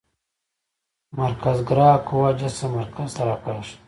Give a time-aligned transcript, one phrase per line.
[1.19, 3.75] مرکزګرا قوه جسم مرکز ته راکاږي.